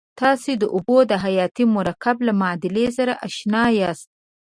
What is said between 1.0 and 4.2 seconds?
د حیاتي مرکب له معادلې سره آشنا یاست.